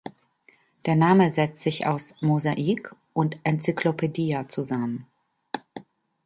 [0.87, 5.05] Der Name setzt sich aus "Mosaik" und "Encyclopedia" zusammen.